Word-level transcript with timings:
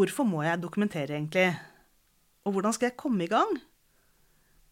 hvorfor 0.00 0.24
må 0.24 0.40
jeg 0.40 0.62
dokumentere 0.62 1.12
egentlig? 1.12 1.50
Og 2.48 2.54
hvordan 2.56 2.72
skal 2.72 2.88
jeg 2.88 3.00
komme 3.00 3.26
i 3.26 3.30
gang? 3.30 3.50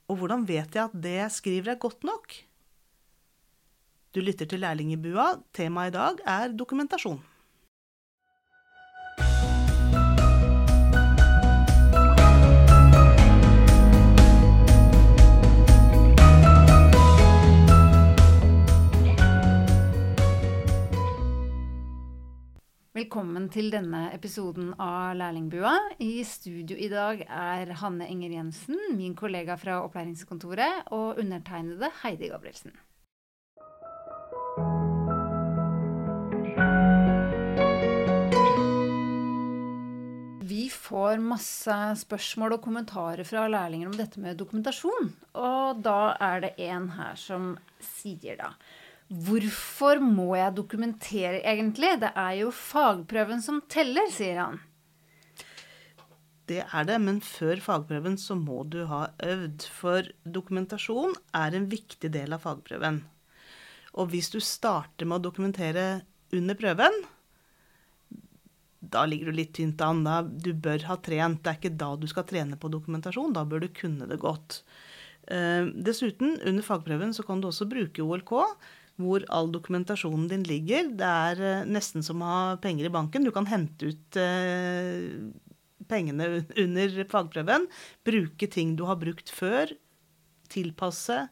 Og 0.08 0.16
hvordan 0.16 0.46
vet 0.48 0.72
jeg 0.72 0.88
at 0.88 0.94
det 0.96 1.16
jeg 1.18 1.34
skriver, 1.34 1.74
er 1.74 1.82
godt 1.82 2.06
nok? 2.08 2.32
Du 4.14 4.22
lytter 4.24 4.48
til 4.48 4.62
Lærlingbua. 4.64 5.34
Temaet 5.52 5.92
i 5.92 5.96
dag 5.98 6.22
er 6.24 6.54
dokumentasjon. 6.56 7.20
Velkommen 22.98 23.44
til 23.52 23.68
denne 23.70 24.08
episoden 24.10 24.72
av 24.82 25.12
Lærlingbua. 25.14 25.70
I 26.02 26.24
studio 26.26 26.74
i 26.74 26.88
dag 26.90 27.20
er 27.22 27.70
Hanne 27.78 28.08
Enger 28.10 28.32
Jensen, 28.34 28.74
min 28.98 29.12
kollega 29.14 29.54
fra 29.60 29.76
opplæringskontoret, 29.84 30.88
og 30.96 31.20
undertegnede 31.22 31.92
Heidi 32.00 32.30
Gabrielsen. 32.32 32.74
Vi 40.48 40.64
får 40.74 41.22
masse 41.22 41.78
spørsmål 42.02 42.56
og 42.56 42.64
kommentarer 42.66 43.22
fra 43.28 43.46
lærlinger 43.46 43.92
om 43.92 43.96
dette 44.00 44.18
med 44.18 44.40
dokumentasjon. 44.42 45.12
Og 45.38 45.86
da 45.86 46.16
er 46.32 46.48
det 46.48 46.54
en 46.66 46.90
her 46.98 47.14
som 47.28 47.52
sier 47.78 48.42
da 48.42 48.56
Hvorfor 49.08 50.02
må 50.04 50.34
jeg 50.36 50.56
dokumentere 50.56 51.40
egentlig? 51.40 51.94
Det 52.02 52.10
er 52.12 52.32
jo 52.42 52.50
fagprøven 52.52 53.40
som 53.40 53.62
teller, 53.72 54.10
sier 54.12 54.42
han. 54.42 54.58
Det 56.48 56.60
er 56.64 56.88
det, 56.88 56.96
men 57.00 57.20
før 57.24 57.60
fagprøven 57.60 58.16
så 58.20 58.36
må 58.36 58.62
du 58.68 58.82
ha 58.88 59.06
øvd. 59.24 59.64
For 59.72 60.10
dokumentasjon 60.28 61.16
er 61.36 61.56
en 61.56 61.68
viktig 61.72 62.10
del 62.12 62.36
av 62.36 62.44
fagprøven. 62.44 63.02
Og 63.96 64.10
hvis 64.12 64.28
du 64.32 64.40
starter 64.44 65.08
med 65.08 65.20
å 65.20 65.26
dokumentere 65.28 65.86
under 66.36 66.56
prøven, 66.56 67.00
da 68.78 69.04
ligger 69.08 69.30
du 69.30 69.38
litt 69.40 69.54
tynt 69.56 69.80
an. 69.84 70.04
Da 70.04 70.20
du 70.22 70.52
bør 70.52 70.84
ha 70.88 70.98
trent. 71.00 71.40
Det 71.42 71.52
er 71.52 71.60
ikke 71.60 71.78
da 71.80 71.94
du 71.96 72.04
skal 72.08 72.28
trene 72.28 72.60
på 72.60 72.70
dokumentasjon. 72.72 73.32
Da 73.36 73.46
bør 73.48 73.64
du 73.64 73.70
kunne 73.72 74.08
det 74.08 74.20
godt. 74.20 74.60
Uh, 75.28 75.68
dessuten, 75.76 76.36
under 76.44 76.64
fagprøven 76.64 77.16
så 77.16 77.24
kan 77.24 77.40
du 77.40 77.50
også 77.50 77.68
bruke 77.68 78.04
OLK 78.04 78.36
hvor 78.98 79.24
all 79.32 79.50
dokumentasjonen 79.54 80.26
din 80.30 80.46
ligger. 80.46 80.90
Det 80.98 81.08
er 81.08 81.42
eh, 81.44 81.66
nesten 81.70 82.04
som 82.04 82.22
å 82.22 82.30
ha 82.30 82.40
penger 82.62 82.88
i 82.88 82.94
banken. 82.94 83.26
Du 83.26 83.32
kan 83.34 83.48
hente 83.50 83.92
ut 83.92 84.18
eh, 84.18 85.06
pengene 85.88 86.30
under 86.64 86.96
fagprøven, 87.10 87.68
bruke 88.06 88.50
ting 88.50 88.74
du 88.78 88.84
har 88.88 88.98
brukt 89.00 89.30
før, 89.32 89.72
tilpasse, 90.52 91.26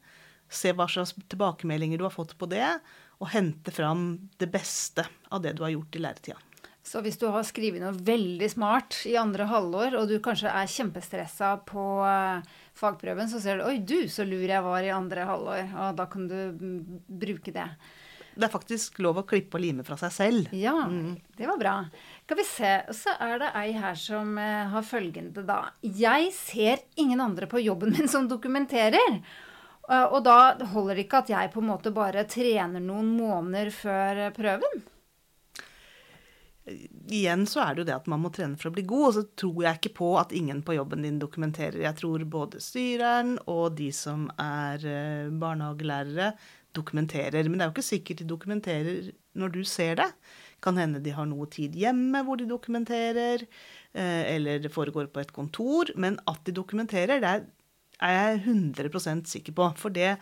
se 0.47 0.71
hva 0.77 0.87
slags 0.91 1.17
tilbakemeldinger 1.27 1.99
du 1.99 2.07
har 2.07 2.15
fått 2.15 2.37
på 2.39 2.49
det, 2.51 2.69
og 3.17 3.33
hente 3.33 3.73
fram 3.73 4.09
det 4.39 4.51
beste 4.53 5.07
av 5.33 5.43
det 5.43 5.57
du 5.57 5.65
har 5.65 5.75
gjort 5.75 5.97
i 5.97 6.03
læretida. 6.05 6.46
Så 6.87 7.03
hvis 7.03 7.19
du 7.19 7.27
har 7.35 7.43
skrevet 7.47 7.83
noe 7.83 7.97
veldig 8.07 8.47
smart 8.53 9.01
i 9.11 9.17
andre 9.19 9.49
halvår, 9.51 9.97
og 9.99 10.07
du 10.07 10.21
kanskje 10.23 10.53
er 10.55 10.71
kjempestressa 10.71 11.57
på 11.67 11.87
uh, 12.07 12.45
fagprøven, 12.79 13.27
så 13.31 13.41
ser 13.43 13.59
du 13.59 13.67
Oi, 13.67 13.81
du, 13.83 14.07
så 14.13 14.27
lur 14.27 14.45
jeg 14.47 14.63
var 14.63 14.87
i 14.87 14.93
andre 14.95 15.27
halvår. 15.27 15.65
Og 15.75 15.99
da 15.99 16.07
kan 16.13 16.29
du 16.31 16.37
mm, 16.55 17.03
bruke 17.11 17.55
det. 17.55 17.67
Det 18.37 18.47
er 18.47 18.53
faktisk 18.53 19.01
lov 19.03 19.19
å 19.19 19.27
klippe 19.27 19.59
og 19.59 19.65
lime 19.65 19.83
fra 19.83 19.99
seg 19.99 20.15
selv. 20.15 20.55
Ja, 20.55 20.77
mm. 20.87 21.17
det 21.35 21.51
var 21.51 21.59
bra. 21.59 21.75
Skal 22.23 22.39
vi 22.39 22.47
se. 22.47 22.73
Så 22.95 23.19
er 23.19 23.41
det 23.43 23.53
ei 23.59 23.69
her 23.75 23.99
som 23.99 24.37
uh, 24.39 24.71
har 24.77 24.87
følgende, 24.87 25.43
da. 25.49 25.61
Jeg 25.83 26.31
ser 26.39 26.87
ingen 26.95 27.25
andre 27.25 27.51
på 27.51 27.67
jobben 27.67 27.97
min 27.97 28.13
som 28.13 28.31
dokumenterer. 28.31 29.25
Uh, 29.91 30.05
og 30.05 30.21
da 30.23 30.55
holder 30.71 30.95
det 30.95 31.09
ikke 31.09 31.27
at 31.27 31.35
jeg 31.35 31.51
på 31.51 31.65
en 31.65 31.73
måte 31.75 31.91
bare 31.91 32.29
trener 32.31 32.79
noen 32.79 33.11
måneder 33.19 33.75
før 33.75 34.29
prøven 34.37 34.87
igjen 36.67 37.47
så 37.47 37.63
er 37.63 37.75
det 37.75 37.83
jo 37.83 37.87
det 37.89 37.97
at 37.97 38.09
man 38.11 38.23
må 38.25 38.31
trene 38.35 38.59
for 38.59 38.71
å 38.71 38.75
bli 38.75 38.85
god. 38.89 39.07
Og 39.09 39.15
så 39.17 39.25
tror 39.39 39.61
jeg 39.65 39.81
ikke 39.81 39.95
på 40.01 40.11
at 40.21 40.35
ingen 40.37 40.63
på 40.67 40.77
jobben 40.77 41.07
din 41.07 41.21
dokumenterer. 41.23 41.79
Jeg 41.85 41.99
tror 42.01 42.25
både 42.31 42.63
styreren 42.63 43.37
og 43.47 43.77
de 43.79 43.91
som 43.95 44.27
er 44.43 44.87
eh, 44.91 45.31
barnehagelærere, 45.31 46.33
dokumenterer. 46.77 47.47
Men 47.49 47.59
det 47.59 47.65
er 47.65 47.71
jo 47.71 47.77
ikke 47.77 47.91
sikkert 47.91 48.21
de 48.21 48.29
dokumenterer 48.29 49.13
når 49.39 49.55
du 49.55 49.63
ser 49.69 50.01
det. 50.01 50.11
Kan 50.65 50.81
hende 50.81 51.03
de 51.05 51.15
har 51.15 51.29
noe 51.29 51.47
tid 51.53 51.77
hjemme 51.77 52.23
hvor 52.27 52.41
de 52.41 52.49
dokumenterer, 52.49 53.47
eh, 53.95 54.23
eller 54.35 54.61
det 54.65 54.73
foregår 54.75 55.11
på 55.13 55.23
et 55.23 55.33
kontor. 55.37 55.93
Men 55.97 56.19
at 56.29 56.43
de 56.49 56.57
dokumenterer, 56.57 57.23
det 57.23 57.37
er 58.03 58.17
jeg 58.17 58.43
100% 58.45 59.31
sikker 59.31 59.57
på. 59.57 59.71
For 59.81 59.95
det 59.95 60.17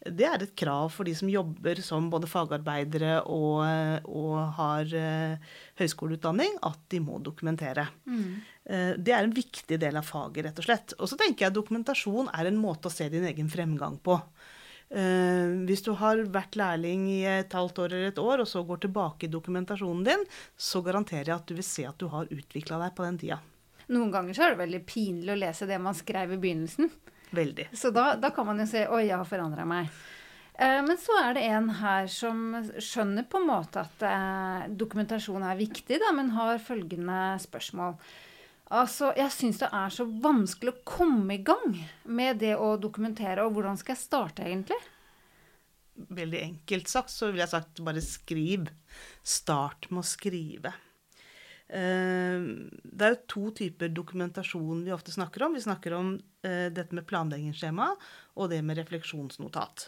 det 0.00 0.24
er 0.24 0.40
et 0.40 0.52
krav 0.56 0.88
for 0.94 1.04
de 1.04 1.12
som 1.16 1.28
jobber 1.28 1.82
som 1.84 2.06
både 2.12 2.28
fagarbeidere 2.30 3.18
og, 3.28 3.60
og 4.08 4.36
har 4.56 4.94
uh, 4.96 5.50
høyskoleutdanning, 5.76 6.56
at 6.64 6.80
de 6.92 7.02
må 7.04 7.18
dokumentere. 7.20 7.84
Mm. 8.08 8.38
Uh, 8.64 8.94
det 8.96 9.12
er 9.12 9.26
en 9.26 9.36
viktig 9.36 9.76
del 9.82 10.00
av 10.00 10.08
faget, 10.08 10.46
rett 10.46 10.62
og 10.62 10.66
slett. 10.66 10.96
Og 10.96 11.10
så 11.10 11.20
tenker 11.20 11.46
jeg 11.46 11.56
dokumentasjon 11.58 12.32
er 12.32 12.48
en 12.48 12.62
måte 12.62 12.88
å 12.88 12.94
se 12.94 13.10
din 13.12 13.28
egen 13.28 13.52
fremgang 13.52 14.00
på. 14.00 14.16
Uh, 14.88 15.68
hvis 15.68 15.84
du 15.84 15.92
har 16.00 16.24
vært 16.32 16.56
lærling 16.56 17.04
i 17.12 17.20
et 17.28 17.52
halvt 17.52 17.84
år 17.84 17.92
eller 17.92 18.14
et 18.14 18.24
år, 18.24 18.46
og 18.46 18.48
så 18.48 18.64
går 18.64 18.86
tilbake 18.86 19.28
i 19.28 19.32
dokumentasjonen 19.36 20.08
din, 20.08 20.26
så 20.56 20.80
garanterer 20.86 21.28
jeg 21.28 21.36
at 21.36 21.52
du 21.52 21.58
vil 21.60 21.70
se 21.74 21.84
at 21.90 22.00
du 22.00 22.08
har 22.08 22.32
utvikla 22.32 22.80
deg 22.86 22.96
på 22.96 23.04
den 23.04 23.20
tida. 23.20 23.42
Noen 23.92 24.12
ganger 24.14 24.32
så 24.32 24.46
er 24.46 24.54
det 24.54 24.64
veldig 24.64 24.84
pinlig 24.88 25.34
å 25.34 25.40
lese 25.44 25.68
det 25.68 25.76
man 25.82 25.98
skrev 25.98 26.38
i 26.38 26.40
begynnelsen. 26.40 26.88
Veldig. 27.30 27.68
Så 27.72 27.92
da, 27.94 28.14
da 28.18 28.32
kan 28.34 28.48
man 28.48 28.58
jo 28.62 28.66
se 28.66 28.86
Oi, 28.90 29.04
jeg 29.06 29.16
har 29.16 29.28
forandra 29.28 29.66
meg. 29.68 29.90
Eh, 30.60 30.80
men 30.84 30.98
så 31.00 31.14
er 31.22 31.36
det 31.36 31.44
en 31.48 31.70
her 31.80 32.08
som 32.10 32.58
skjønner 32.76 33.24
på 33.30 33.40
en 33.40 33.48
måte 33.48 33.84
at 33.84 34.02
eh, 34.04 34.66
dokumentasjon 34.76 35.46
er 35.46 35.60
viktig, 35.60 36.00
da, 36.02 36.10
men 36.16 36.34
har 36.36 36.60
følgende 36.62 37.38
spørsmål. 37.40 37.96
Altså, 38.70 39.10
Jeg 39.18 39.34
syns 39.34 39.62
det 39.62 39.70
er 39.74 39.94
så 39.94 40.04
vanskelig 40.06 40.74
å 40.74 40.82
komme 40.86 41.38
i 41.38 41.42
gang 41.42 41.74
med 42.06 42.38
det 42.42 42.54
å 42.54 42.76
dokumentere. 42.78 43.42
Og 43.42 43.56
hvordan 43.56 43.80
skal 43.80 43.96
jeg 43.96 44.04
starte, 44.04 44.44
egentlig? 44.46 44.78
Veldig 46.10 46.38
enkelt 46.44 46.88
sagt 46.88 47.12
så 47.12 47.32
vil 47.32 47.42
jeg 47.42 47.50
sagt 47.50 47.82
bare 47.84 48.04
skriv. 48.04 48.68
Start 49.26 49.90
med 49.90 50.04
å 50.04 50.06
skrive. 50.06 50.74
Eh, 51.70 52.42
det 52.82 53.06
er 53.06 53.14
jo 53.14 53.20
to 53.30 53.44
typer 53.60 53.92
dokumentasjon 53.94 54.82
vi 54.86 54.94
ofte 54.94 55.14
snakker 55.14 55.46
om. 55.46 55.54
Vi 55.54 55.62
snakker 55.62 55.94
om 55.94 56.12
eh, 56.42 56.66
dette 56.74 56.96
med 56.96 57.06
planleggingsskjema 57.06 57.92
og 58.34 58.50
det 58.50 58.60
med 58.66 58.80
refleksjonsnotat. 58.80 59.86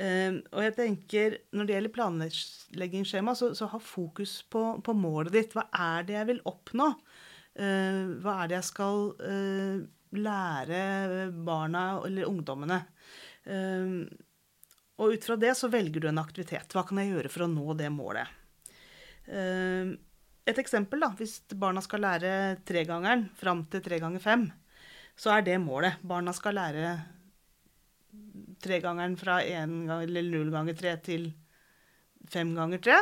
Eh, 0.00 0.40
og 0.54 0.64
jeg 0.64 0.76
tenker, 0.78 1.38
Når 1.52 1.68
det 1.68 1.76
gjelder 1.76 1.96
planleggingsskjema, 1.98 3.36
så, 3.36 3.52
så 3.54 3.68
ha 3.68 3.82
fokus 3.84 4.40
på, 4.48 4.64
på, 4.84 4.96
målet 4.96 5.36
ditt. 5.36 5.56
Hva 5.56 5.68
er 5.76 6.08
det 6.08 6.16
jeg 6.16 6.32
vil 6.34 6.44
oppnå? 6.48 6.94
Hva 7.60 8.32
er 8.40 8.48
det 8.48 8.54
jeg 8.54 8.66
skal 8.68 9.00
lære 10.14 10.82
barna 11.44 11.82
eller 12.06 12.28
ungdommene? 12.30 12.78
Og 15.02 15.16
ut 15.16 15.26
fra 15.26 15.36
det 15.36 15.50
så 15.58 15.68
velger 15.68 16.00
du 16.00 16.06
en 16.08 16.22
aktivitet. 16.22 16.70
Hva 16.72 16.86
kan 16.86 17.02
jeg 17.02 17.10
gjøre 17.10 17.32
for 17.34 17.44
å 17.44 17.50
nå 17.50 17.74
det 17.76 17.90
målet? 17.92 18.30
Et 20.48 20.58
eksempel, 20.58 21.02
da. 21.02 21.12
Hvis 21.18 21.40
barna 21.58 21.82
skal 21.84 22.04
lære 22.04 22.32
tregangeren 22.66 23.28
fram 23.38 23.64
til 23.70 23.82
tre 23.84 24.00
ganger 24.02 24.22
fem, 24.22 24.46
så 25.20 25.36
er 25.36 25.44
det 25.46 25.58
målet. 25.62 26.00
Barna 26.06 26.32
skal 26.36 26.56
lære 26.56 26.94
tregangeren 28.60 29.16
fra 29.20 29.40
gang, 29.44 29.90
eller 30.00 30.26
null 30.26 30.50
ganger 30.52 30.76
tre 30.76 30.94
til 31.04 31.30
fem 32.30 32.54
ganger 32.56 32.82
tre. 32.84 33.00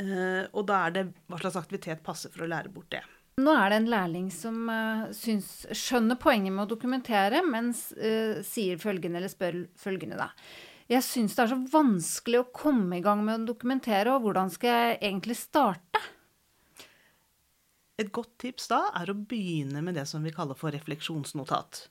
Uh, 0.00 0.46
og 0.56 0.64
da 0.68 0.84
er 0.86 0.94
det 0.94 1.08
hva 1.28 1.40
slags 1.40 1.58
aktivitet 1.60 2.04
passer 2.04 2.32
for 2.32 2.46
å 2.46 2.50
lære 2.50 2.72
bort 2.72 2.92
det. 2.94 3.02
Nå 3.40 3.52
er 3.56 3.72
det 3.72 3.78
en 3.80 3.90
lærling 3.90 4.28
som 4.32 4.62
uh, 4.68 5.10
syns, 5.16 5.66
skjønner 5.76 6.18
poenget 6.20 6.54
med 6.54 6.66
å 6.66 6.70
dokumentere, 6.70 7.42
men 7.44 7.72
uh, 7.72 8.40
sier 8.46 8.80
følgende, 8.80 9.20
eller 9.20 9.32
spør 9.32 9.62
følgende, 9.80 10.20
da. 10.20 10.30
Jeg 10.90 11.06
syns 11.06 11.36
det 11.36 11.44
er 11.44 11.52
så 11.52 11.60
vanskelig 11.70 12.40
å 12.40 12.48
komme 12.50 12.98
i 12.98 13.04
gang 13.04 13.20
med 13.22 13.44
å 13.44 13.52
dokumentere, 13.52 14.10
og 14.10 14.24
hvordan 14.24 14.50
skal 14.50 14.72
jeg 14.74 14.98
egentlig 14.98 15.36
starte? 15.38 16.00
Et 18.00 18.10
godt 18.10 18.32
tips 18.40 18.66
da 18.72 18.80
er 18.98 19.12
å 19.12 19.14
begynne 19.14 19.84
med 19.86 19.94
det 19.98 20.06
som 20.10 20.24
vi 20.24 20.32
kaller 20.34 20.58
for 20.58 20.74
refleksjonsnotat. 20.74 21.84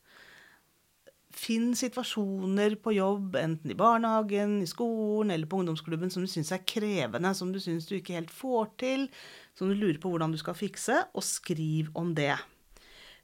Finn 1.40 1.72
situasjoner 1.78 2.76
på 2.84 2.96
jobb, 2.98 3.38
enten 3.40 3.72
i 3.72 3.78
barnehagen, 3.78 4.58
i 4.66 4.68
skolen 4.68 5.32
eller 5.32 5.48
på 5.48 5.62
ungdomsklubben, 5.62 6.12
som 6.12 6.26
du 6.26 6.32
syns 6.32 6.52
er 6.52 6.66
krevende, 6.68 7.32
som 7.38 7.54
du 7.54 7.62
syns 7.64 7.88
du 7.88 7.96
ikke 8.00 8.18
helt 8.18 8.34
får 8.34 8.72
til, 8.82 9.08
som 9.56 9.70
du 9.70 9.78
lurer 9.78 10.02
på 10.02 10.12
hvordan 10.12 10.34
du 10.36 10.42
skal 10.42 10.58
fikse, 10.58 11.06
og 11.14 11.24
skriv 11.24 11.94
om 11.96 12.12
det. 12.18 12.34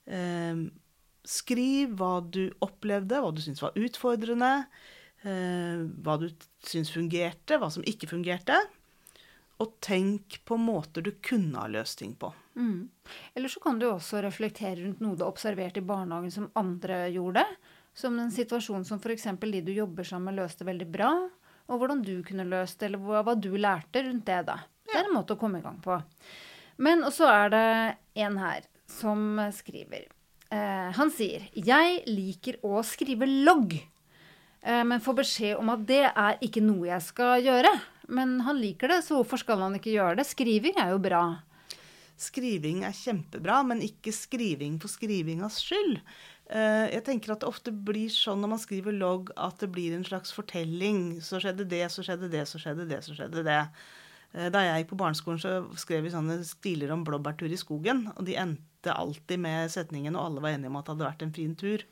Eh, 0.08 0.68
skriv 1.26 1.98
hva 2.00 2.20
du 2.22 2.46
opplevde, 2.64 3.20
hva 3.20 3.34
du 3.36 3.44
syns 3.44 3.66
var 3.66 3.76
utfordrende. 3.76 4.54
Eh, 5.26 5.86
hva 6.06 6.18
du 6.22 6.28
syns 6.66 6.92
fungerte, 6.94 7.58
hva 7.58 7.72
som 7.74 7.86
ikke 7.88 8.10
fungerte. 8.12 8.60
og 9.58 9.78
tenk 9.80 10.42
på 10.44 10.58
måter 10.60 11.00
du 11.02 11.14
kunne 11.24 11.62
ha 11.62 11.70
løst 11.72 12.02
ting 12.02 12.12
på. 12.20 12.28
Mm. 12.60 12.90
Eller 13.34 13.48
så 13.48 13.62
kan 13.64 13.78
du 13.80 13.86
også 13.88 14.20
reflektere 14.24 14.82
rundt 14.82 15.00
noe 15.00 15.16
du 15.16 15.24
har 15.24 15.32
observert 15.32 15.78
i 15.80 15.84
barnehagen 15.86 16.34
som 16.34 16.50
andre 16.60 17.06
gjorde. 17.14 17.46
Som 17.96 18.20
en 18.20 18.34
situasjon 18.36 18.84
som 18.84 19.00
f.eks. 19.00 19.30
de 19.40 19.62
du 19.64 19.72
jobber 19.72 20.04
sammen 20.04 20.34
med, 20.34 20.42
løste 20.42 20.68
veldig 20.68 20.88
bra. 20.92 21.12
Og 21.72 21.80
hvordan 21.80 22.04
du 22.04 22.20
kunne 22.28 22.44
løst 22.50 22.82
det, 22.82 22.90
eller 22.90 23.24
hva, 23.24 23.36
du 23.40 23.56
lærte 23.56 24.04
rundt 24.04 24.28
det. 24.28 24.42
da. 24.52 24.60
Det 24.84 25.00
er 25.00 25.08
en 25.08 25.16
måte 25.16 25.38
å 25.38 25.40
komme 25.40 25.62
i 25.62 25.66
gang 25.66 25.80
på. 25.80 26.02
Men 26.84 27.08
så 27.16 27.32
er 27.32 27.56
det 27.56 27.68
en 28.28 28.38
her 28.44 28.68
som 28.92 29.40
skriver. 29.56 30.10
Eh, 30.52 30.90
han 30.94 31.12
sier 31.16 31.48
Jeg 31.56 32.04
liker 32.12 32.60
å 32.68 32.84
skrive 32.86 33.26
logg, 33.26 33.80
men 34.66 35.02
får 35.04 35.18
beskjed 35.20 35.60
om 35.62 35.70
at 35.70 35.84
det 35.86 36.04
er 36.10 36.40
ikke 36.42 36.64
noe 36.66 36.88
jeg 36.88 37.04
skal 37.06 37.44
gjøre. 37.46 37.70
Men 38.10 38.40
han 38.46 38.58
liker 38.58 38.90
det, 38.90 39.04
så 39.06 39.20
hvorfor 39.20 39.42
skal 39.42 39.62
han 39.62 39.78
ikke 39.78 39.94
gjøre 39.94 40.20
det? 40.20 40.26
Skriving 40.30 40.80
er 40.82 40.94
jo 40.94 41.02
bra. 41.02 41.24
Skriving 42.16 42.86
er 42.88 42.96
kjempebra, 42.96 43.60
men 43.68 43.84
ikke 43.84 44.14
skriving 44.16 44.78
for 44.82 44.92
skrivingas 44.92 45.60
skyld. 45.64 46.00
Eh, 46.46 46.86
jeg 46.94 47.04
tenker 47.08 47.34
at 47.34 47.42
det 47.42 47.50
ofte 47.50 47.74
blir 47.74 48.12
sånn 48.14 48.44
når 48.44 48.54
man 48.54 48.62
skriver 48.62 48.96
logg, 48.96 49.32
at 49.36 49.60
det 49.64 49.72
blir 49.74 49.96
en 49.96 50.06
slags 50.06 50.34
fortelling. 50.36 51.18
Så 51.26 51.42
skjedde 51.44 51.68
det, 51.70 51.84
så 51.92 52.06
skjedde 52.06 52.30
det, 52.32 52.46
så 52.50 52.62
skjedde 52.62 52.88
det, 52.90 53.02
så 53.04 53.18
skjedde 53.18 53.46
det. 53.48 53.60
Eh, 54.36 54.48
da 54.54 54.64
jeg 54.64 54.84
gikk 54.84 54.94
på 54.94 55.02
barneskolen, 55.02 55.42
så 55.42 55.58
skrev 55.82 56.06
vi 56.06 56.14
sånne 56.14 56.40
stiler 56.48 56.94
om 56.96 57.04
blåbærtur 57.08 57.52
i 57.52 57.60
skogen. 57.60 58.06
Og 58.16 58.24
de 58.30 58.38
endte 58.40 58.94
alltid 58.94 59.42
med 59.42 59.74
setningen, 59.74 60.16
og 60.16 60.30
alle 60.30 60.46
var 60.46 60.56
enige 60.56 60.72
om 60.72 60.80
at 60.80 60.88
det 60.88 60.96
hadde 60.96 61.10
vært 61.10 61.28
en 61.28 61.36
fin 61.36 61.58
tur. 61.58 61.84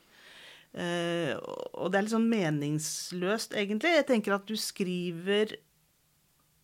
Uh, 0.74 1.38
og 1.78 1.92
det 1.92 1.98
er 1.98 2.06
litt 2.06 2.14
sånn 2.14 2.30
meningsløst, 2.30 3.54
egentlig. 3.54 3.94
Jeg 3.94 4.08
tenker 4.08 4.34
at 4.34 4.48
du 4.48 4.56
skriver 4.58 5.54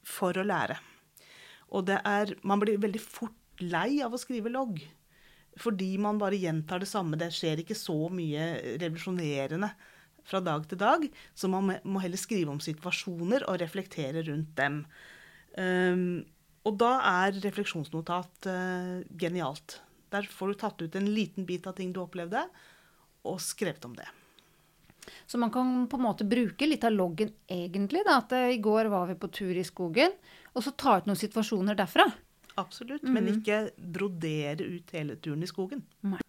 for 0.06 0.34
å 0.34 0.46
lære. 0.46 0.80
Og 1.70 1.86
det 1.86 2.00
er 2.08 2.32
Man 2.42 2.58
blir 2.58 2.80
veldig 2.82 3.02
fort 3.02 3.62
lei 3.62 4.00
av 4.02 4.14
å 4.16 4.20
skrive 4.20 4.50
logg. 4.50 4.80
Fordi 5.60 5.92
man 6.00 6.18
bare 6.18 6.38
gjentar 6.40 6.82
det 6.82 6.88
samme. 6.90 7.18
Det 7.20 7.30
skjer 7.34 7.62
ikke 7.62 7.76
så 7.78 7.96
mye 8.12 8.76
revolusjonerende 8.80 9.70
fra 10.26 10.40
dag 10.44 10.66
til 10.68 10.80
dag. 10.80 11.06
Så 11.34 11.50
man 11.52 11.74
må 11.84 12.02
heller 12.02 12.20
skrive 12.20 12.52
om 12.52 12.62
situasjoner 12.62 13.46
og 13.50 13.60
reflektere 13.62 14.24
rundt 14.26 14.54
dem. 14.58 14.82
Um, 15.58 16.22
og 16.66 16.76
da 16.80 16.92
er 17.24 17.40
refleksjonsnotat 17.42 18.50
uh, 18.50 19.00
genialt. 19.20 19.80
Der 20.12 20.26
får 20.28 20.52
du 20.52 20.60
tatt 20.60 20.82
ut 20.82 20.98
en 20.98 21.10
liten 21.14 21.46
bit 21.48 21.66
av 21.70 21.76
ting 21.78 21.94
du 21.94 22.02
opplevde, 22.02 22.44
og 23.28 23.40
skrevet 23.42 23.84
om 23.84 23.94
det. 23.96 24.08
Så 25.26 25.38
man 25.38 25.50
kan 25.50 25.86
på 25.88 25.96
en 25.96 26.02
måte 26.02 26.24
bruke 26.24 26.66
litt 26.66 26.84
av 26.84 26.92
loggen 26.92 27.32
egentlig. 27.46 28.02
Da, 28.06 28.18
at 28.20 28.32
uh, 28.34 28.48
i 28.52 28.58
går 28.62 28.90
var 28.92 29.10
vi 29.10 29.18
på 29.18 29.30
tur 29.32 29.56
i 29.56 29.66
skogen, 29.66 30.14
og 30.54 30.64
så 30.64 30.74
ta 30.74 30.98
ut 30.98 31.06
noen 31.08 31.18
situasjoner 31.18 31.78
derfra. 31.78 32.08
Absolutt. 32.60 33.04
Mm. 33.06 33.14
Men 33.14 33.30
ikke 33.36 33.60
brodere 33.78 34.66
ut 34.66 34.90
hele 34.96 35.16
turen 35.22 35.46
i 35.46 35.50
skogen. 35.50 35.84
Nei. 36.06 36.20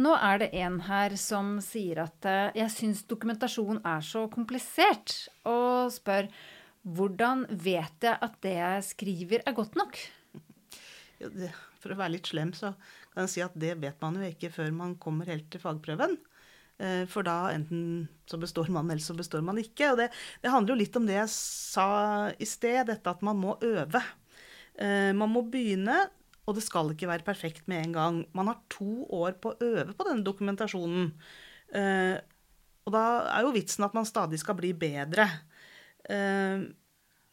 Nå 0.00 0.14
er 0.16 0.38
det 0.40 0.48
en 0.56 0.78
her 0.86 1.12
som 1.20 1.58
sier 1.64 2.00
at 2.06 2.30
uh, 2.30 2.54
jeg 2.56 2.72
syns 2.72 3.04
dokumentasjon 3.10 3.82
er 3.84 4.06
så 4.06 4.24
komplisert, 4.32 5.16
og 5.48 5.92
spør 5.92 6.30
hvordan 6.80 7.44
vet 7.50 8.06
jeg 8.06 8.16
at 8.24 8.38
det 8.40 8.54
jeg 8.56 8.86
skriver, 8.94 9.42
er 9.44 9.56
godt 9.56 9.76
nok? 9.76 9.98
For 11.80 11.92
å 11.92 11.98
være 11.98 12.14
litt 12.16 12.30
slem, 12.30 12.52
så 12.56 12.74
kan 13.12 13.24
jeg 13.24 13.32
si 13.34 13.44
at 13.44 13.56
det 13.60 13.74
vet 13.82 14.00
man 14.02 14.18
jo 14.18 14.28
ikke 14.28 14.52
før 14.54 14.72
man 14.76 14.96
kommer 15.00 15.28
helt 15.30 15.48
til 15.52 15.62
fagprøven. 15.62 16.18
Uh, 16.80 17.04
for 17.12 17.26
da 17.26 17.50
enten 17.52 18.08
så 18.30 18.38
består 18.40 18.70
man, 18.72 18.88
eller 18.88 19.04
så 19.04 19.16
består 19.16 19.44
man 19.44 19.60
ikke. 19.60 19.92
Og 19.92 20.00
det, 20.00 20.08
det 20.40 20.52
handler 20.52 20.74
jo 20.74 20.80
litt 20.80 20.96
om 20.96 21.08
det 21.08 21.18
jeg 21.18 21.32
sa 21.34 21.90
i 22.40 22.48
sted, 22.48 22.86
dette 22.88 23.12
at 23.12 23.24
man 23.26 23.40
må 23.40 23.58
øve. 23.60 24.02
Eh, 24.80 25.12
man 25.16 25.32
må 25.32 25.42
begynne, 25.50 25.98
og 26.48 26.56
det 26.56 26.64
skal 26.64 26.92
ikke 26.92 27.10
være 27.10 27.26
perfekt 27.26 27.68
med 27.70 27.84
en 27.84 27.94
gang. 27.96 28.20
Man 28.36 28.48
har 28.50 28.62
to 28.72 29.04
år 29.12 29.36
på 29.42 29.52
å 29.52 29.70
øve 29.72 29.94
på 29.96 30.06
denne 30.08 30.24
dokumentasjonen. 30.26 31.10
Eh, 31.76 32.16
og 32.88 32.94
da 32.94 33.04
er 33.36 33.44
jo 33.44 33.54
vitsen 33.54 33.84
at 33.86 33.96
man 33.96 34.08
stadig 34.08 34.40
skal 34.40 34.56
bli 34.58 34.72
bedre. 34.78 35.28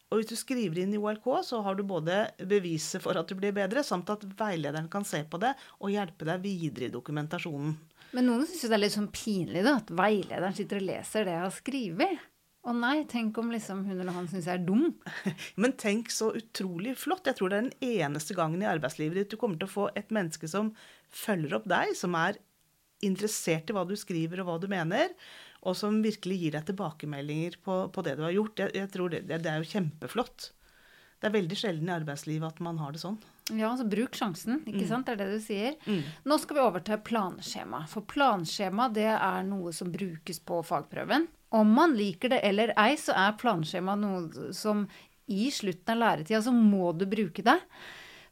Og 0.08 0.20
hvis 0.20 0.30
du 0.30 0.38
skriver 0.40 0.80
inn 0.82 0.94
i 0.96 1.00
OLK, 1.00 1.26
så 1.44 1.60
har 1.64 1.76
du 1.76 1.84
både 1.84 2.22
beviset 2.48 3.02
for 3.04 3.18
at 3.20 3.28
du 3.28 3.36
blir 3.36 3.52
bedre, 3.56 3.84
samt 3.84 4.08
at 4.12 4.24
veilederen 4.38 4.88
kan 4.92 5.04
se 5.04 5.20
på 5.28 5.40
det 5.42 5.52
og 5.82 5.92
hjelpe 5.92 6.28
deg 6.28 6.40
videre 6.46 6.88
i 6.88 6.94
dokumentasjonen. 6.94 7.76
Men 8.16 8.24
noen 8.24 8.46
syns 8.48 8.64
jo 8.64 8.70
det 8.72 8.78
er 8.78 8.84
litt 8.86 8.96
sånn 8.96 9.12
pinlig 9.12 9.66
da, 9.66 9.76
at 9.82 9.92
veilederen 9.92 10.56
sitter 10.56 10.80
og 10.80 10.88
leser 10.88 11.28
det 11.28 11.34
jeg 11.34 11.44
har 11.44 11.56
skrevet. 11.58 12.26
Å 12.68 12.72
nei, 12.74 12.94
tenk 13.08 13.36
om 13.40 13.52
liksom 13.52 13.84
hun 13.86 14.00
eller 14.00 14.16
han 14.16 14.26
syns 14.28 14.48
jeg 14.48 14.58
er 14.58 14.64
dum. 14.64 14.88
Men 15.60 15.76
tenk 15.80 16.10
så 16.12 16.32
utrolig 16.36 16.96
flott. 17.00 17.28
Jeg 17.28 17.38
tror 17.38 17.52
det 17.52 17.58
er 17.58 17.68
den 17.68 18.00
eneste 18.00 18.36
gangen 18.36 18.64
i 18.64 18.68
arbeidslivet 18.68 19.20
ditt 19.20 19.36
du 19.36 19.40
kommer 19.40 19.60
til 19.60 19.68
å 19.68 19.74
få 19.74 19.86
et 19.96 20.08
menneske 20.14 20.48
som 20.50 20.72
følger 21.12 21.60
opp 21.60 21.68
deg, 21.68 21.92
som 21.96 22.16
er 22.18 22.40
interessert 23.04 23.68
i 23.70 23.76
hva 23.76 23.84
du 23.86 23.94
skriver 23.96 24.42
og 24.42 24.48
hva 24.48 24.56
du 24.60 24.66
mener, 24.72 25.12
og 25.66 25.74
som 25.76 26.02
virkelig 26.04 26.36
gir 26.42 26.54
deg 26.54 26.68
tilbakemeldinger 26.68 27.58
på, 27.64 27.80
på 27.94 28.04
det 28.06 28.14
du 28.18 28.22
har 28.26 28.36
gjort. 28.36 28.62
Jeg, 28.62 28.74
jeg 28.78 28.92
tror 28.94 29.12
det, 29.14 29.24
det, 29.30 29.40
er 29.50 29.58
jo 29.58 29.72
kjempeflott. 29.72 30.52
Det 31.18 31.28
er 31.28 31.34
veldig 31.34 31.58
sjelden 31.58 31.90
i 31.90 31.96
arbeidslivet 31.96 32.46
at 32.46 32.62
man 32.62 32.78
har 32.78 32.94
det 32.94 33.02
sånn. 33.02 33.18
Ja, 33.56 33.70
så 33.76 33.86
bruk 33.88 34.14
sjansen, 34.16 34.60
ikke 34.68 34.84
mm. 34.84 34.88
sant? 34.90 35.08
Det 35.08 35.16
er 35.16 35.20
det 35.22 35.38
du 35.38 35.42
sier. 35.42 35.76
Mm. 35.88 36.02
Nå 36.28 36.36
skal 36.38 36.58
vi 36.58 36.64
over 36.66 36.84
til 36.84 37.00
planskjema. 37.04 37.82
For 37.90 38.06
planskjema 38.06 38.90
det 38.94 39.08
er 39.14 39.46
noe 39.48 39.72
som 39.74 39.90
brukes 39.92 40.40
på 40.44 40.60
fagprøven. 40.68 41.26
Om 41.56 41.70
man 41.72 41.96
liker 41.96 42.34
det 42.34 42.42
eller 42.44 42.74
ei, 42.78 42.92
så 43.00 43.16
er 43.16 43.38
planskjema 43.40 43.96
noe 43.98 44.52
som 44.54 44.84
i 45.28 45.48
slutten 45.52 45.94
av 45.96 46.02
læretida 46.02 46.42
så 46.44 46.52
må 46.54 46.92
du 46.96 47.06
bruke 47.08 47.44
det. 47.44 47.56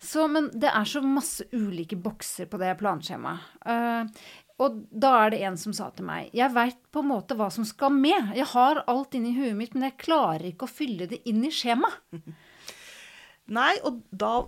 Så, 0.03 0.27
men 0.29 0.51
det 0.53 0.69
er 0.69 0.89
så 0.89 1.01
masse 1.05 1.47
ulike 1.53 1.97
bokser 1.97 2.49
på 2.51 2.61
det 2.61 2.75
planskjemaet. 2.81 3.55
Uh, 3.65 4.27
og 4.63 4.83
da 4.89 5.13
er 5.21 5.33
det 5.35 5.41
en 5.45 5.57
som 5.61 5.75
sa 5.77 5.91
til 5.93 6.07
meg 6.09 6.31
Jeg 6.33 6.49
veit 6.55 6.79
på 6.89 7.03
en 7.03 7.11
måte 7.11 7.37
hva 7.37 7.51
som 7.53 7.67
skal 7.69 7.93
med. 7.93 8.33
Jeg 8.37 8.49
har 8.55 8.85
alt 8.89 9.17
inni 9.17 9.35
huet 9.37 9.57
mitt, 9.59 9.75
men 9.77 9.91
jeg 9.91 10.01
klarer 10.07 10.49
ikke 10.49 10.69
å 10.69 10.73
fylle 10.73 11.09
det 11.11 11.21
inn 11.29 11.45
i 11.45 11.53
skjemaet. 11.53 12.23
Nei, 13.57 13.77
og 13.87 14.01
da 14.11 14.41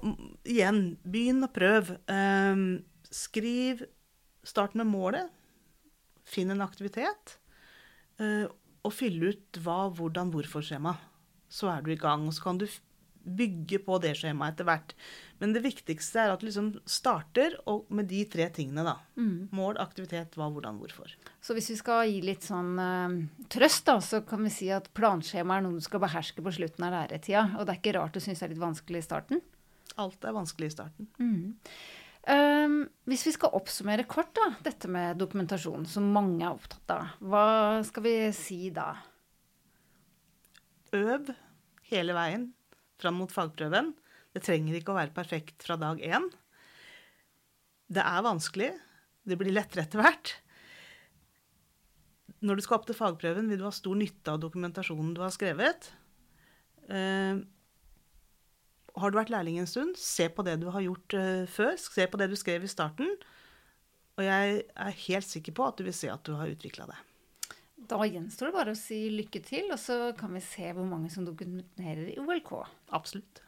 igjen, 0.48 0.96
begynn 1.06 1.44
å 1.46 1.52
prøve. 1.54 2.00
Um, 2.10 2.80
skriv 3.14 3.84
Start 4.48 4.72
med 4.78 4.88
målet. 4.88 5.28
Finn 6.24 6.48
en 6.54 6.64
aktivitet. 6.64 7.34
Uh, 8.16 8.46
og 8.86 8.94
fylle 8.96 9.34
ut 9.34 9.58
hva, 9.60 9.90
hvordan, 9.92 10.30
hvorfor-skjema. 10.32 10.94
Så 11.52 11.68
er 11.68 11.84
du 11.84 11.92
i 11.92 12.00
gang. 12.00 12.24
Og 12.24 12.36
så 12.36 12.46
kan 12.46 12.60
du 12.60 12.64
bygge 13.36 13.80
på 13.84 13.98
det 14.02 14.14
skjemaet 14.18 14.56
etter 14.56 14.68
hvert. 14.68 14.94
Men 15.38 15.52
det 15.54 15.62
viktigste 15.62 16.22
er 16.22 16.32
at 16.32 16.42
du 16.42 16.48
liksom 16.48 16.72
starter 16.88 17.54
med 17.94 18.08
de 18.10 18.24
tre 18.30 18.48
tingene, 18.54 18.82
da. 18.86 18.96
Mm. 19.20 19.50
Mål, 19.54 19.78
aktivitet, 19.82 20.34
hva, 20.38 20.48
hvordan, 20.50 20.80
hvorfor. 20.82 21.12
Så 21.44 21.54
hvis 21.56 21.70
vi 21.72 21.78
skal 21.78 22.08
gi 22.10 22.18
litt 22.26 22.46
sånn 22.46 22.72
uh, 22.80 23.14
trøst, 23.52 23.84
da, 23.86 23.98
så 24.02 24.22
kan 24.26 24.42
vi 24.46 24.52
si 24.54 24.72
at 24.74 24.90
planskjema 24.98 25.58
er 25.58 25.66
noe 25.66 25.78
du 25.78 25.84
skal 25.84 26.02
beherske 26.02 26.42
på 26.42 26.54
slutten 26.58 26.88
av 26.88 26.96
læretida. 26.96 27.46
Og 27.58 27.64
det 27.64 27.76
er 27.76 27.80
ikke 27.82 27.94
rart 28.00 28.18
du 28.18 28.22
syns 28.24 28.42
det 28.42 28.48
er 28.48 28.54
litt 28.56 28.66
vanskelig 28.66 29.04
i 29.04 29.06
starten? 29.06 29.44
Alt 29.98 30.26
er 30.26 30.36
vanskelig 30.36 30.72
i 30.72 30.74
starten. 30.74 31.10
Mm. 31.22 31.54
Um, 32.28 32.80
hvis 33.08 33.24
vi 33.24 33.32
skal 33.32 33.54
oppsummere 33.56 34.04
kort 34.10 34.34
da, 34.36 34.50
dette 34.66 34.90
med 34.90 35.16
dokumentasjon, 35.22 35.86
som 35.88 36.10
mange 36.12 36.42
er 36.42 36.50
opptatt 36.50 36.92
av, 36.92 37.14
hva 37.24 37.46
skal 37.88 38.04
vi 38.04 38.16
si 38.36 38.60
da? 38.74 38.90
Øv 40.98 41.30
hele 41.88 42.16
veien 42.16 42.50
fram 43.00 43.18
mot 43.20 43.32
fagprøven. 43.32 43.92
Det 44.34 44.44
trenger 44.44 44.78
ikke 44.78 44.92
å 44.92 44.98
være 44.98 45.14
perfekt 45.16 45.64
fra 45.66 45.78
dag 45.80 46.02
én. 46.04 46.28
Det 47.88 48.04
er 48.04 48.26
vanskelig. 48.26 48.72
Det 49.28 49.38
blir 49.40 49.54
lettere 49.54 49.86
etter 49.86 50.02
hvert. 50.02 50.34
Når 52.44 52.58
du 52.58 52.64
skal 52.64 52.78
opp 52.78 52.86
til 52.88 52.98
fagprøven, 52.98 53.48
vil 53.50 53.60
du 53.60 53.66
ha 53.66 53.74
stor 53.74 53.96
nytte 53.98 54.34
av 54.34 54.42
dokumentasjonen 54.42 55.14
du 55.16 55.22
har 55.24 55.32
skrevet. 55.34 55.90
Uh, 56.88 57.42
har 58.98 59.10
du 59.10 59.18
vært 59.18 59.32
lærling 59.32 59.58
en 59.60 59.68
stund, 59.68 59.98
se 60.00 60.28
på 60.32 60.44
det 60.46 60.58
du 60.62 60.68
har 60.74 60.84
gjort 60.84 61.18
uh, 61.18 61.44
før. 61.50 61.74
Se 61.80 62.06
på 62.06 62.20
det 62.20 62.30
du 62.30 62.38
skrev 62.38 62.64
i 62.64 62.70
starten. 62.70 63.10
Og 64.18 64.24
jeg 64.26 64.62
er 64.62 65.02
helt 65.06 65.28
sikker 65.28 65.54
på 65.54 65.66
at 65.66 65.78
du 65.78 65.86
vil 65.86 65.96
se 65.96 66.10
at 66.10 66.24
du 66.26 66.34
har 66.38 66.50
utvikla 66.50 66.88
det. 66.90 66.98
Da 67.88 68.04
gjenstår 68.04 68.50
det 68.50 68.52
bare 68.52 68.72
å 68.74 68.76
si 68.76 69.06
lykke 69.08 69.40
til, 69.40 69.70
og 69.72 69.78
så 69.80 70.10
kan 70.18 70.34
vi 70.36 70.42
se 70.44 70.74
hvor 70.76 70.84
mange 70.84 71.08
som 71.08 71.24
dokumenterer 71.24 72.10
i 72.12 72.18
OLK. 72.20 72.50
Absolutt. 72.92 73.40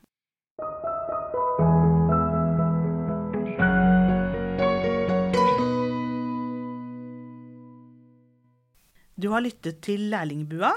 Du 9.20 9.28
har 9.28 9.44
lyttet 9.44 9.82
til 9.84 10.06
Lærlingbua. 10.08 10.72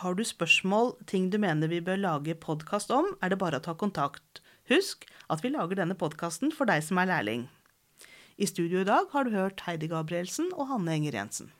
Har 0.00 0.16
du 0.16 0.24
spørsmål, 0.24 0.94
ting 1.04 1.28
du 1.28 1.36
mener 1.36 1.68
vi 1.68 1.82
bør 1.84 2.00
lage 2.00 2.38
podkast 2.40 2.88
om, 2.88 3.10
er 3.20 3.28
det 3.28 3.40
bare 3.42 3.60
å 3.60 3.66
ta 3.66 3.76
kontakt. 3.76 4.40
Husk 4.72 5.04
at 5.28 5.44
vi 5.44 5.52
lager 5.52 5.82
denne 5.82 5.98
podkasten 6.00 6.48
for 6.48 6.64
deg 6.72 6.80
som 6.88 6.96
er 7.04 7.12
lærling. 7.12 7.44
I 8.40 8.48
studio 8.48 8.80
i 8.80 8.88
dag 8.88 9.12
har 9.12 9.28
du 9.28 9.36
hørt 9.36 9.60
Heidi 9.68 9.92
Gabrielsen 9.92 10.48
og 10.56 10.70
Hanne 10.72 10.96
Enger 10.96 11.20
Jensen. 11.20 11.52